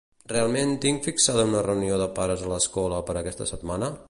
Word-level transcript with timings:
Realment 0.29 0.71
tinc 0.85 1.05
fixada 1.09 1.45
una 1.51 1.63
reunió 1.69 2.01
de 2.05 2.09
pares 2.19 2.47
a 2.49 2.53
l'escola 2.55 3.07
per 3.11 3.21
aquesta 3.23 3.53
setmana? 3.57 3.97